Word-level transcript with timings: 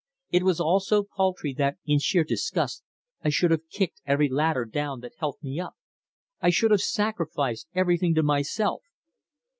It 0.31 0.41
was 0.41 0.59
all 0.59 0.79
so 0.79 1.03
paltry 1.03 1.53
that, 1.59 1.77
in 1.85 1.99
sheer 1.99 2.23
disgust, 2.23 2.81
I 3.23 3.29
should 3.29 3.51
have 3.51 3.69
kicked 3.69 4.01
every 4.03 4.27
ladder 4.29 4.65
down 4.65 5.01
that 5.01 5.13
helped 5.19 5.43
me 5.43 5.59
up. 5.59 5.75
I 6.41 6.49
should 6.49 6.71
have 6.71 6.81
sacrificed 6.81 7.67
everything 7.75 8.15
to 8.15 8.23
myself." 8.23 8.81